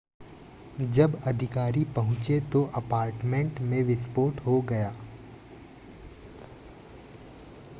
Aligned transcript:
जब 0.91 1.19
अधिकारी 1.27 1.83
पहुंचे 1.95 2.39
तो 2.53 2.63
अपार्टमेंट 2.75 3.59
में 3.61 3.83
विस्फोट 3.83 4.39
हो 4.45 4.59
गया 4.61 4.91